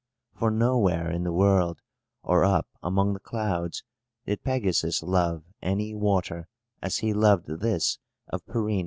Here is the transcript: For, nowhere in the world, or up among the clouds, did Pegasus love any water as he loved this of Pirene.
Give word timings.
For, 0.39 0.49
nowhere 0.49 1.11
in 1.11 1.21
the 1.21 1.31
world, 1.31 1.77
or 2.23 2.43
up 2.43 2.67
among 2.81 3.13
the 3.13 3.19
clouds, 3.19 3.83
did 4.25 4.43
Pegasus 4.43 5.03
love 5.03 5.43
any 5.61 5.93
water 5.93 6.47
as 6.81 6.97
he 6.97 7.13
loved 7.13 7.45
this 7.45 7.99
of 8.27 8.43
Pirene. 8.47 8.79